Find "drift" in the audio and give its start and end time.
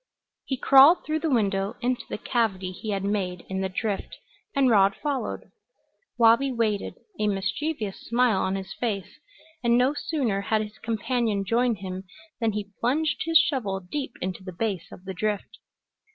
3.69-4.17, 15.13-15.59